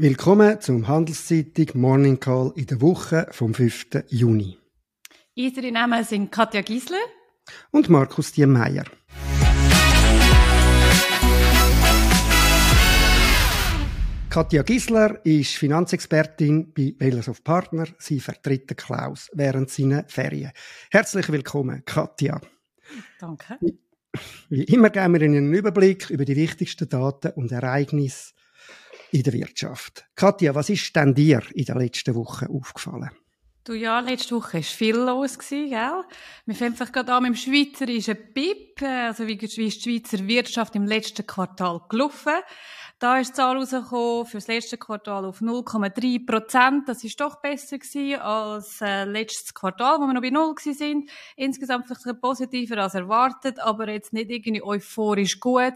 [0.00, 4.04] Willkommen zum Handelszeitung Morning Call in der Woche vom 5.
[4.06, 4.56] Juni.
[5.36, 7.00] Unsere Namen sind Katja Giesler
[7.72, 8.84] und Markus Diemeyer.
[14.30, 17.88] Katja Gisler ist Finanzexpertin bei Wales of Partner.
[17.98, 20.52] Sie vertritt Klaus während seiner Ferien.
[20.92, 22.40] Herzlich willkommen, Katja.
[23.18, 23.58] Danke.
[24.48, 28.37] Wie immer geben wir Ihnen einen Überblick über die wichtigsten Daten und Ereignisse
[29.12, 30.06] in der Wirtschaft.
[30.14, 33.10] Katja, was ist denn dir in der letzten Woche aufgefallen?
[33.68, 35.68] Du, ja, letzte Woche war viel los, gell?
[36.46, 40.74] Wir fangen einfach gerade an mit dem schweizerischen BIP, also wie ist die Schweizer Wirtschaft
[40.74, 42.32] im letzten Quartal gelaufen.
[42.98, 46.88] Da ist die Zahl rausgekommen für das letzte Quartal auf 0,3 Prozent.
[46.88, 51.08] Das ist doch besser gewesen als äh, letztes Quartal, wo wir noch bei null sind.
[51.36, 55.74] Insgesamt vielleicht positiver als erwartet, aber jetzt nicht irgendwie euphorisch gut.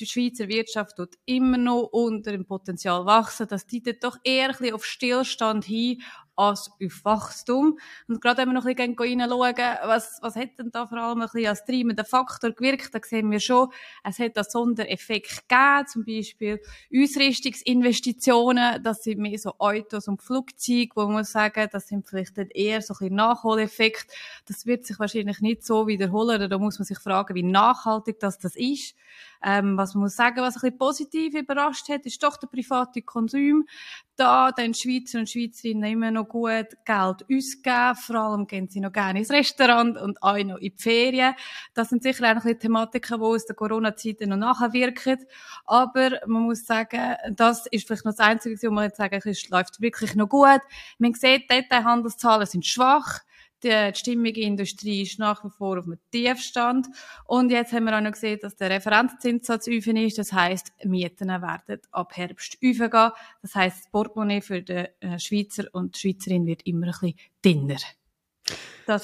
[0.00, 3.46] Die Schweizer Wirtschaft tut immer noch unter dem Potenzial wachsen.
[3.46, 6.02] Das deutet doch eher ein bisschen auf Stillstand hin
[6.36, 7.04] als auf.
[8.08, 9.54] Und gerade wenn wir noch ein bisschen reinschauen,
[9.84, 13.30] was, was hat denn da vor allem ein bisschen als treibender Faktor gewirkt, da sehen
[13.30, 13.68] wir schon,
[14.02, 16.60] es hat einen Sondereffekt gegeben, zum Beispiel
[16.94, 22.82] Ausrüstungsinvestitionen, das sind mehr so Autos und Flugzeuge, wo man sagen, das sind vielleicht eher
[22.82, 24.12] so ein bisschen Nachholeffekt.
[24.46, 28.38] Das wird sich wahrscheinlich nicht so wiederholen, da muss man sich fragen, wie nachhaltig das,
[28.38, 28.94] das ist.
[29.44, 33.02] Ähm, was man muss sagen, was ein bisschen positiv überrascht hat, ist doch der private
[33.02, 33.66] Konsum.
[34.16, 37.96] Da den Schweizer und Schweizerinnen immer noch gut Geld ausgeben.
[37.96, 41.34] Vor allem gehen sie noch gerne ins Restaurant und auch noch in die Ferien.
[41.74, 45.26] Das sind sicher auch ein bisschen Thematiken, die aus der Corona-Zeit noch nachwirken.
[45.66, 49.32] Aber man muss sagen, das ist vielleicht noch das Einzige, wo man jetzt sagen kann,
[49.32, 50.60] es läuft wirklich noch gut.
[50.98, 53.20] Man sieht, die Handelszahlen sind schwach.
[53.64, 56.86] Die der Industrie ist nach wie vor auf einem Tiefstand.
[57.26, 60.18] Und jetzt haben wir auch noch gesehen, dass der Referenzzinssatz üben ist.
[60.18, 63.10] Das heisst, Mieten werden ab Herbst aufgehen.
[63.42, 67.14] Das heisst, das Portemonnaie für den äh, Schweizer und die Schweizerin wird immer ein bisschen
[67.44, 67.78] dünner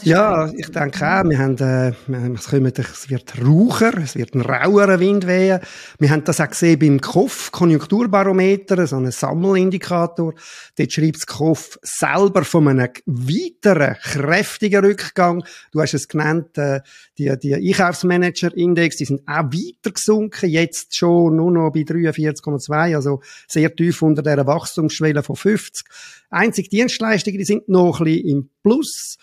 [0.03, 1.92] ja, ich denke auch, wir haben, äh,
[2.34, 5.60] es, kommen, es wird raucher, es wird ein rauerer Wind wehen.
[5.99, 10.34] Wir haben das auch gesehen beim KOF, Konjunkturbarometer, so ein Sammelindikator.
[10.77, 15.44] Dort schreibt das KOF selber von einem weiteren, kräftigen Rückgang.
[15.72, 16.81] Du hast es genannt, äh,
[17.19, 23.21] die, die Einkaufsmanager-Index, die sind auch weiter gesunken, jetzt schon nur noch bei 43,2, also
[23.49, 25.84] sehr tief unter der Wachstumsschwelle von 50.
[26.31, 29.19] Einzig Dienstleistungen, die sind noch ein bisschen im Plus.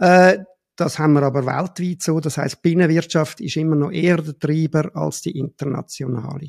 [0.00, 0.38] Äh,
[0.76, 2.20] das haben wir aber weltweit so.
[2.20, 6.48] Das heißt, Binnenwirtschaft ist immer noch eher der Treiber als die internationale.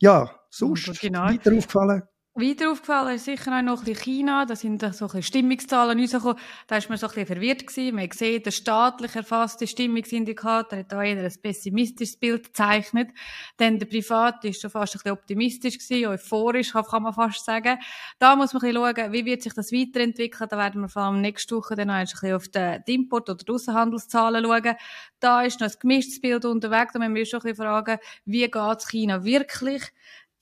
[0.00, 1.26] Ja, sonst genau.
[1.26, 2.02] weiter aufgefallen?
[2.38, 4.46] Weiter aufgefallen ist sicher auch noch ein bisschen China.
[4.46, 6.38] Da sind so ein bisschen Stimmungszahlen rausgekommen.
[6.68, 7.96] Da ist man so ein bisschen verwirrt gewesen.
[7.96, 13.10] Man gesehen, der staatlich erfasste Stimmungsindikator hat da eher ein pessimistisches Bild gezeichnet.
[13.58, 17.78] Denn der Privat ist schon fast ein bisschen optimistisch gewesen, euphorisch, kann man fast sagen.
[18.20, 20.48] Da muss man ein bisschen schauen, wie wird sich das weiterentwickeln.
[20.48, 24.44] Da werden wir vor allem nächste Woche dann ein bisschen auf die Import- oder Außenhandelszahlen
[24.44, 24.76] schauen.
[25.18, 26.92] Da ist noch ein gemischtes Bild unterwegs.
[26.92, 29.82] Da müssen wir schon ein bisschen fragen, wie geht China wirklich?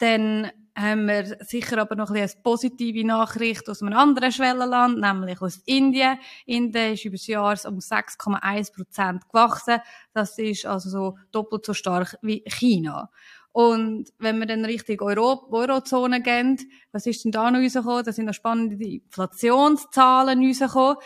[0.00, 5.00] Denn haben wir sicher aber noch ein bisschen eine positive Nachricht aus einem anderen Schwellenland,
[5.00, 6.18] nämlich aus Indien.
[6.44, 9.78] Indien ist über das Jahr um 6,1 Prozent gewachsen.
[10.12, 13.10] Das ist also so doppelt so stark wie China.
[13.52, 16.58] Und wenn wir dann Richtung Euro Eurozone gehen,
[16.92, 18.04] was ist denn da noch rausgekommen?
[18.04, 20.96] Da sind noch spannende Inflationszahlen rausgekommen.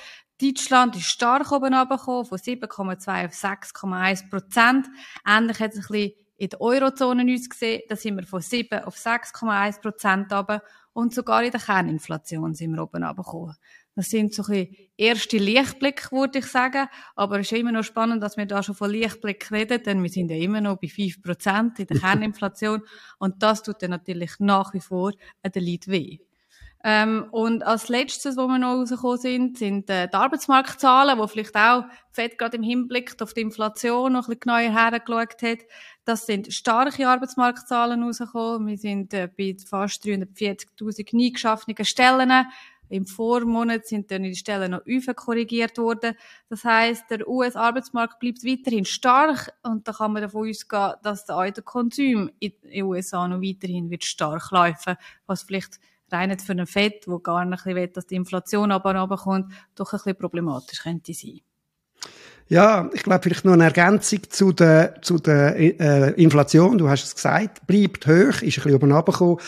[0.43, 4.89] Deutschland ist stark oben runtergekommen, von 7,2 auf 6,1 Prozent.
[5.25, 8.85] Ähnlich hat es ein bisschen in der Eurozone uns gesehen, da sind wir von 7
[8.85, 10.63] auf 6,1 Prozent runter
[10.95, 13.57] und sogar in der Kerninflation sind wir oben runtergekommen.
[13.95, 16.89] Das sind so ein erste Lichtblicke, würde ich sagen.
[17.15, 20.09] Aber es ist immer noch spannend, dass wir da schon von Lichtblick reden, denn wir
[20.09, 22.83] sind ja immer noch bei 5 Prozent in der Kerninflation.
[23.19, 25.13] und das tut dann natürlich nach wie vor
[25.45, 26.21] den Leuten weh.
[26.83, 31.55] Ähm, und als letztes, wo wir noch rausgekommen sind, sind äh, die Arbeitsmarktzahlen, wo vielleicht
[31.55, 35.59] auch FED gerade im Hinblick auf die Inflation noch ein bisschen genauer hergeschaut hat.
[36.07, 38.67] Das sind starke Arbeitsmarktzahlen rausgekommen.
[38.67, 42.47] Wir sind äh, bei fast 340.000 nie geschaffenen Stellen.
[42.89, 46.17] Im Vormonat sind dann die Stellen noch korrigiert worden.
[46.49, 51.53] Das heißt, der US-Arbeitsmarkt bleibt weiterhin stark und da kann man davon ausgehen, dass der
[51.63, 55.79] Konsum in den USA noch weiterhin wird stark laufen, was vielleicht
[56.13, 60.17] rein für einen Fett, wo gar nicht will, dass die Inflation runterkommt, doch ein bisschen
[60.17, 61.41] problematisch könnte sein.
[62.49, 66.79] Ja, ich glaube vielleicht noch eine Ergänzung zu der, zu der äh, Inflation.
[66.79, 69.39] Du hast es gesagt, bleibt hoch, ist ein bisschen oben runtergekommen.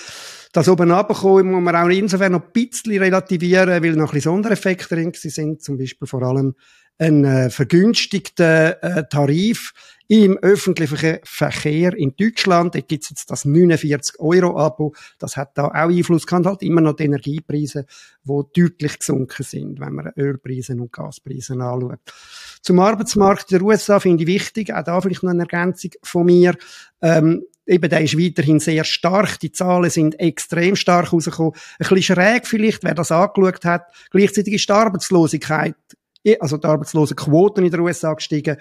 [0.53, 4.33] Das oben runtergekommen muss man auch insofern noch ein bisschen relativieren, weil noch ein bisschen
[4.33, 6.55] Sondereffekte drin sind, zum Beispiel vor allem
[7.03, 9.73] einen äh, vergünstigten äh, Tarif
[10.09, 12.75] im öffentlichen Verkehr in Deutschland.
[12.75, 14.95] Dort gibt's jetzt das 49-Euro-Abo.
[15.19, 16.47] Das hat da auch Einfluss gehabt.
[16.47, 17.87] Halt immer noch die Energiepreise,
[18.25, 22.01] die deutlich gesunken sind, wenn man Ölpreise und Gaspreise anschaut.
[22.61, 26.57] Zum Arbeitsmarkt der USA finde ich wichtig, auch da vielleicht noch eine Ergänzung von mir.
[27.01, 29.41] Ähm, eben, der ist weiterhin sehr stark.
[29.41, 31.55] Die Zahlen sind extrem stark rausgekommen.
[31.55, 33.87] Ein bisschen schräg vielleicht, wer das angeschaut hat.
[34.11, 35.75] Gleichzeitig ist die Arbeitslosigkeit
[36.41, 38.57] also die Arbeitslosenquoten in den USA gestiegen.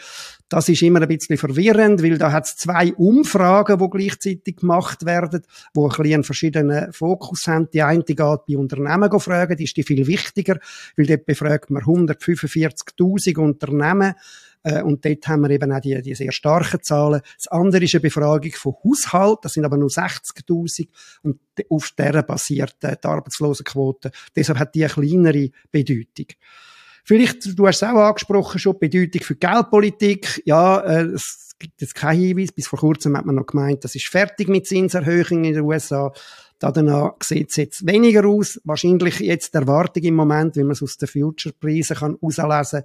[0.50, 5.06] Das ist immer ein bisschen verwirrend, weil da hat es zwei Umfragen, die gleichzeitig gemacht
[5.06, 5.44] werden,
[5.74, 7.70] wo ein bisschen einen verschiedenen Fokus haben.
[7.72, 10.60] Die eine geht bei Unternehmen fragen, die ist die viel wichtiger,
[10.98, 14.16] weil dort befragt man 145.000 Unternehmen
[14.64, 17.22] äh, und dort haben wir eben auch die, die sehr starken Zahlen.
[17.38, 20.88] Das andere ist eine Befragung von Haushalten, das sind aber nur 60.000
[21.24, 24.12] und auf der basiert die Arbeitslosenquote.
[24.36, 26.28] Deshalb hat die eine kleinere Bedeutung.
[27.04, 30.42] Vielleicht, du hast es auch angesprochen, schon die Bedeutung für die Geldpolitik.
[30.46, 32.52] Ja, äh, es gibt jetzt keinen Hinweis.
[32.52, 36.12] Bis vor kurzem hat man noch gemeint, das ist fertig mit Zinserhöhungen in den USA.
[36.60, 38.62] Danach sieht es jetzt weniger aus.
[38.64, 42.84] Wahrscheinlich jetzt die Erwartung im Moment, wie man es aus den Future-Preisen kann herauslesen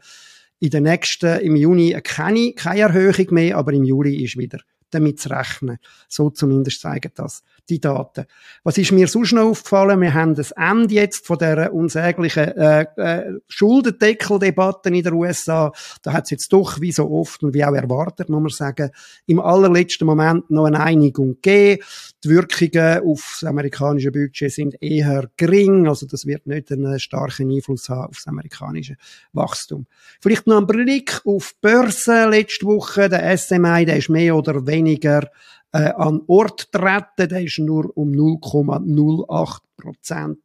[0.58, 4.60] in der nächsten, im Juni keine, keine Erhöhung mehr, aber im Juli ist wieder
[4.96, 5.78] damit zu rechnen.
[6.08, 8.26] So zumindest zeigen das die Daten.
[8.62, 10.00] Was ist mir sonst noch aufgefallen?
[10.00, 15.72] Wir haben das Ende jetzt von der unsäglichen äh, äh, Schuldendeckeldebatte in den USA.
[16.02, 18.90] Da hat es jetzt doch, wie so oft und wie auch erwartet, muss man sagen,
[19.26, 21.82] im allerletzten Moment noch eine Einigung gegeben.
[22.24, 27.50] Die Wirkungen auf das amerikanische Budget sind eher gering, also das wird nicht einen starken
[27.50, 28.96] Einfluss haben auf das amerikanische
[29.32, 29.86] Wachstum.
[30.20, 33.08] Vielleicht noch ein Blick auf die Börse letzte Woche.
[33.08, 35.28] Der SMI, der ist mehr oder weniger äh,
[35.72, 37.28] an Ort treten.
[37.28, 40.38] Der ist nur um 0,08 Prozent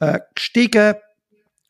[0.00, 0.94] äh, gestiegen.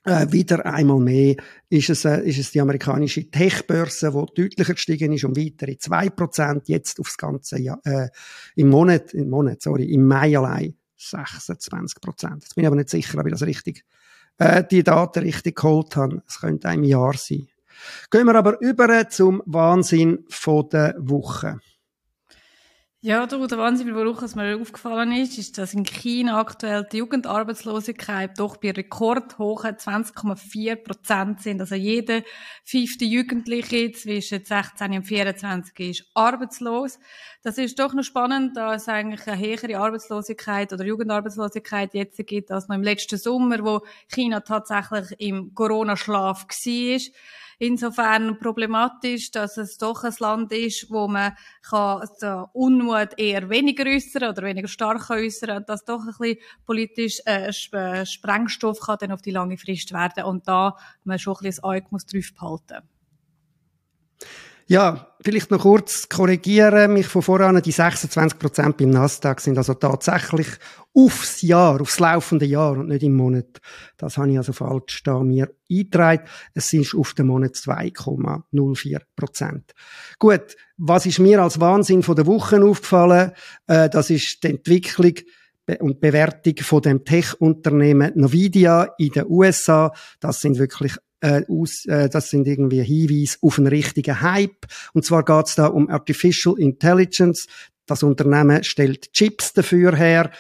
[0.04, 1.36] Äh, wieder einmal mehr
[1.68, 6.62] ist es, äh, ist es die amerikanische Tech-Börse, die deutlicher gestiegen ist, um weitere 2%,
[6.66, 8.08] jetzt aufs ganze Jahr, äh,
[8.54, 12.34] im Monat, im Monat, sorry, im Mai allein 26%.
[12.40, 13.84] Jetzt bin ich aber nicht sicher, ob ich das richtig,
[14.38, 16.22] äh, die Daten richtig geholt habe.
[16.26, 17.48] Es könnte ein Jahr sein.
[18.10, 20.24] Gehen wir aber über zum Wahnsinn
[20.72, 21.60] der Woche.
[23.08, 26.98] Ja, du, der Wahnsinn, worauf es mir aufgefallen ist, ist, dass in China aktuell die
[26.98, 31.62] Jugendarbeitslosigkeit doch bei rekordhohen 20,4 Prozent sind.
[31.62, 32.22] Also jede
[32.66, 36.98] fünfte Jugendliche zwischen 16 und 24 ist arbeitslos.
[37.48, 42.50] Das ist doch noch spannend, da es eigentlich eine höhere Arbeitslosigkeit oder Jugendarbeitslosigkeit jetzt gibt
[42.50, 47.00] als noch im letzten Sommer, wo China tatsächlich im Corona-Schlaf war
[47.58, 53.86] insofern problematisch, dass es doch ein Land ist, wo man kann den Unmut eher weniger
[53.86, 56.36] äußern oder weniger stark äußern dass doch ein bisschen
[56.66, 61.32] politisch äh, äh, Sprengstoff kann dann auf die lange Frist werden und da man schon
[61.36, 62.86] ein bisschen das Auge muss drauf behalten.
[64.70, 67.62] Ja, vielleicht noch kurz korrigieren mich von voran.
[67.62, 70.46] Die 26 Prozent beim Nasdaq sind also tatsächlich
[70.92, 73.62] aufs Jahr, aufs laufende Jahr und nicht im Monat.
[73.96, 76.28] Das habe ich also falsch da mir eingetragen.
[76.52, 79.72] Es sind auf den Monat 2,04 Prozent.
[80.18, 83.32] Gut, was ist mir als Wahnsinn von der Woche aufgefallen?
[83.68, 85.14] Äh, das ist die Entwicklung
[85.80, 89.92] und Bewertung von dem Tech-Unternehmen Nvidia in den USA.
[90.20, 94.66] Das sind wirklich äh, aus, äh, das sind irgendwie Hinweise auf einen richtigen Hype.
[94.92, 97.46] Und zwar geht es da um Artificial Intelligence.
[97.86, 100.30] Das Unternehmen stellt Chips dafür her.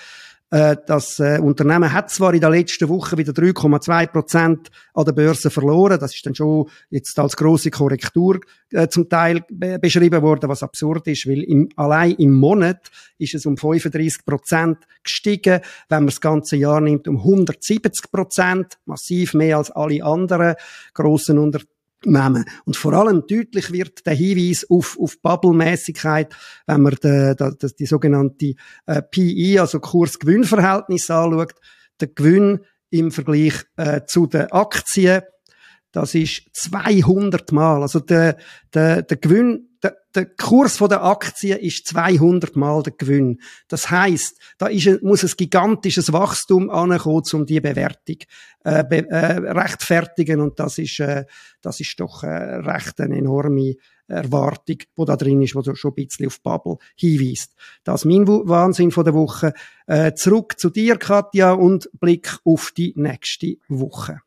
[0.50, 5.12] Äh, das äh, Unternehmen hat zwar in der letzten Woche wieder 3,2 Prozent an der
[5.12, 6.00] Börse verloren.
[6.00, 8.40] Das ist dann schon jetzt als große Korrektur
[8.70, 13.44] äh, zum Teil beschrieben worden, was absurd ist, weil im, allein im Monat ist es
[13.44, 15.60] um 35 Prozent gestiegen.
[15.90, 20.54] Wenn man das ganze Jahr nimmt, um 170 Prozent, massiv mehr als alle anderen
[20.94, 21.68] grossen Unternehmen
[22.04, 22.44] nehmen.
[22.64, 26.34] Und vor allem deutlich wird der Hinweis auf, auf Bubble-Mäßigkeit,
[26.66, 28.54] wenn man die, die, die sogenannte
[28.86, 31.54] äh, PE, also Kurs-Gewinn-Verhältnis anschaut.
[32.00, 35.22] Der Gewinn im Vergleich äh, zu den Aktien,
[35.92, 37.82] das ist 200 Mal.
[37.82, 38.36] Also der,
[38.74, 43.40] der, der Gewinn der, der Kurs von der Aktie ist 200 Mal der Gewinn.
[43.68, 48.16] Das heißt, da ist, muss ein gigantisches Wachstum ankommen, um die Bewertung
[48.64, 51.24] äh, be, äh, rechtfertigen und das ist äh,
[51.62, 53.74] das ist doch äh, recht eine enorme
[54.08, 57.54] Erwartung, wo da drin ist, wo schon ein bisschen auf Bubble hinweist.
[57.84, 59.52] Das ist mein Wahnsinn von der Woche.
[59.86, 64.20] Äh, zurück zu dir, Katja, und Blick auf die nächste Woche.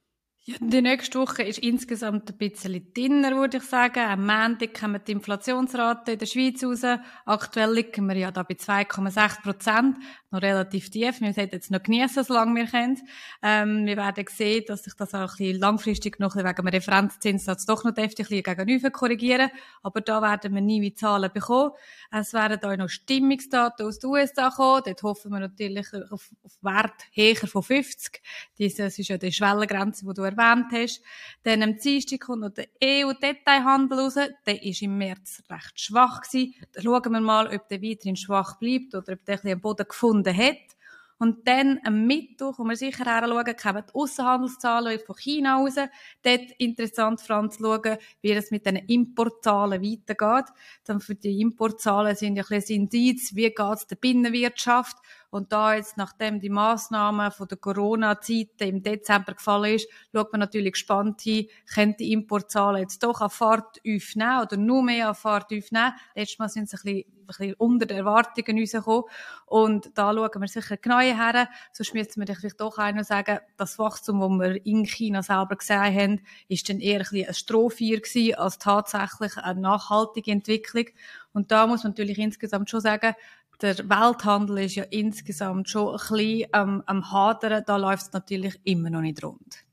[0.44, 4.00] Ja, die nächste Woche ist insgesamt ein bisschen dünner, würde ich sagen.
[4.00, 7.00] Am Montag kommen die Inflationsrate in der Schweiz raus.
[7.26, 9.98] Aktuell liegen wir ja da bei 2,6 Prozent.
[10.32, 11.22] Noch relativ tief.
[11.22, 12.98] Wir sollten jetzt noch genießen, solange wir können.
[13.44, 17.68] Ähm, wir werden sehen, dass sich das auch ein bisschen langfristig noch wegen dem Referenzzinssatz
[17.68, 19.52] doch noch deftig gegenüber korrigieren.
[19.84, 21.74] Aber da werden wir nie wie Zahlen bekommen.
[22.10, 24.82] Es werden auch noch Stimmungsdaten aus den USA kommen.
[24.88, 28.24] Dort hoffen wir natürlich auf, auf Wert höher von 50.
[28.58, 31.02] Das ist ja die Schwellengrenze, die du erwähnt hast.
[31.44, 34.16] Dann am Dienstag kommt noch der EU-Detailhandel raus.
[34.46, 36.56] Der ist im März recht schwach gewesen.
[36.74, 39.62] Dann schauen wir mal, ob der weiterhin schwach bleibt oder ob der ein bisschen am
[39.62, 40.58] Boden gefunden hat.
[41.22, 45.76] Und dann am Mittwoch, wo wir sicher anschauen, kommen die Aussenhandelszahlen von China raus.
[46.24, 50.52] Dort interessant zu schauen, wie es mit den Importzahlen weitergeht.
[50.84, 54.98] Dann für die Importzahlen sind ja ein bisschen Indiz, wie geht es der Binnenwirtschaft.
[55.32, 60.40] Und da jetzt, nachdem die Massnahmen von der Corona-Zeit im Dezember gefallen ist, schaut man
[60.42, 65.16] natürlich gespannt hin, können die Importzahlen jetzt doch an Fahrt aufnehmen oder nur mehr an
[65.16, 65.94] Fahrt aufnehmen.
[66.16, 69.04] Letztes Mal sind sie ein bisschen, ein bisschen unter den Erwartungen rausgekommen.
[69.46, 71.50] Und da schauen wir sicher genau her.
[71.72, 75.96] Sonst müssen wir vielleicht doch noch sagen, das Wachstum, das wir in China selber gesehen
[75.96, 80.88] haben, ist dann eher ein bisschen ein Strohfeuer gewesen, als tatsächlich eine nachhaltige Entwicklung.
[81.34, 83.14] Und da muss man natürlich insgesamt schon sagen,
[83.62, 87.64] der Welthandel ist ja insgesamt schon ein bisschen ähm, am Hadern.
[87.66, 89.66] Da läuft es natürlich immer noch nicht rund.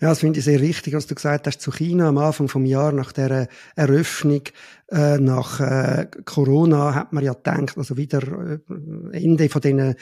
[0.00, 2.64] Ja, das finde ich sehr richtig, was du gesagt hast zu China am Anfang vom
[2.64, 4.42] Jahr nach der Eröffnung
[4.88, 9.94] äh, nach äh, Corona hat man ja gedacht, also wieder äh, Ende von diesen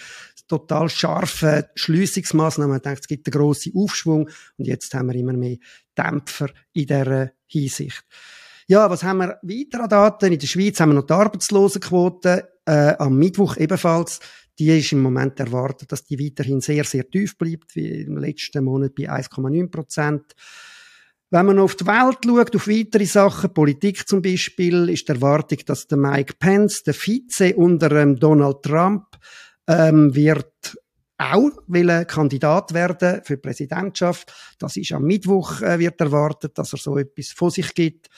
[0.48, 5.34] total scharfen Schliessungsmaßnahmen, man denkt, es gibt einen grossen Aufschwung und jetzt haben wir immer
[5.34, 5.58] mehr
[5.96, 8.02] Dämpfer in dieser Hinsicht.
[8.70, 10.32] Ja, was haben wir weiter an Daten?
[10.32, 14.20] In der Schweiz haben wir noch die Arbeitslosenquote, äh, am Mittwoch ebenfalls.
[14.60, 18.62] Die ist im Moment erwartet, dass die weiterhin sehr, sehr tief bleibt, wie im letzten
[18.62, 20.36] Monat bei 1,9 Prozent.
[21.30, 25.58] Wenn man auf die Welt schaut, auf weitere Sachen, Politik zum Beispiel, ist die Erwartung,
[25.66, 29.06] dass der Mike Pence, der Vize unter ähm, Donald Trump,
[29.66, 30.78] ähm, wird
[31.18, 34.32] auch will Kandidat werden für die Präsidentschaft.
[34.60, 38.08] Das ist am Mittwoch äh, wird erwartet, dass er so etwas vor sich gibt.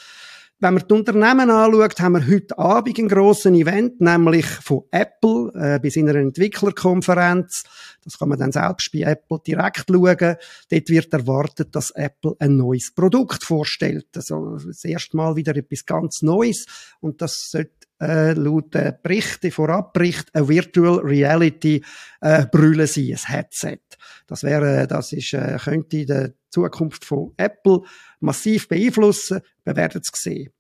[0.63, 5.51] Wenn man die Unternehmen anschaut, haben wir heute Abend ein grosses Event, nämlich von Apple
[5.57, 7.65] äh, bei seiner Entwicklerkonferenz.
[8.05, 10.37] Das kann man dann selbst bei Apple direkt schauen.
[10.71, 14.07] Dort wird erwartet, dass Apple ein neues Produkt vorstellt.
[14.15, 16.67] Also das erste Mal wieder etwas ganz Neues.
[17.01, 21.85] Und das sollte äh, laut äh, Berichten, Vorabbericht, eine Virtual Reality
[22.21, 23.81] äh, Brille sein, ein Headset.
[24.29, 27.83] Das wäre, das ist, äh, könnte die Zukunft von Apple
[28.23, 29.41] massiv beeinflussen.
[29.65, 30.53] Wir werden es sehen.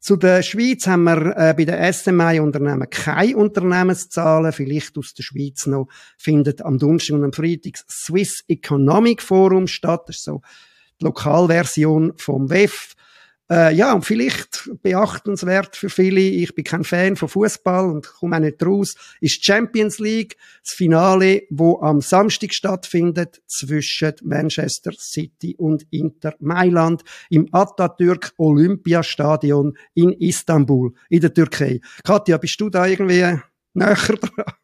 [0.00, 4.52] Zu der Schweiz haben wir äh, bei den SMI-Unternehmen keine Unternehmenszahlen.
[4.52, 9.66] Vielleicht aus der Schweiz noch findet am Donnerstag und am Freitag das Swiss Economic Forum
[9.66, 10.02] statt.
[10.06, 10.42] Das ist so
[11.00, 12.94] die Lokalversion vom WEF.
[13.50, 18.36] Äh, ja, und vielleicht beachtenswert für viele, ich bin kein Fan von Fußball und komme
[18.36, 25.54] auch nicht raus, ist Champions League, das Finale, wo am Samstag stattfindet zwischen Manchester City
[25.58, 31.80] und Inter Mailand im Atatürk Olympiastadion in Istanbul in der Türkei.
[32.02, 33.38] Katja, bist du da irgendwie
[33.74, 34.54] näher dran?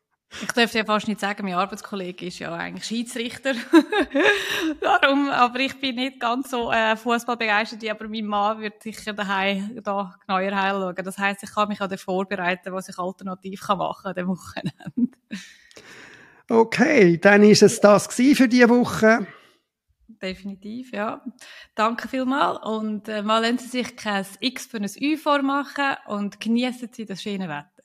[0.43, 3.53] Ich dürfte ja fast nicht sagen, mein Arbeitskollege ist ja eigentlich Schiedsrichter.
[4.81, 9.13] Darum, aber ich bin nicht ganz so äh, Fußball begeistert, aber mein Mann wird sicher
[9.13, 10.95] daheim da genauer heimschauen.
[11.05, 15.17] Das heisst, ich kann mich auch vorbereiten, was ich alternativ kann machen an dem Wochenende.
[16.49, 19.27] Okay, dann ist es das für diese Woche.
[20.21, 21.25] Definitiv, ja.
[21.75, 26.41] Danke vielmals und äh, mal lassen Sie sich kein X für ein Ü vormachen und
[26.41, 27.80] genießen Sie das schöne Wetter.